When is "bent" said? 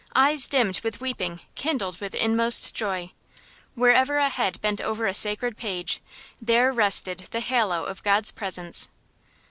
4.59-4.81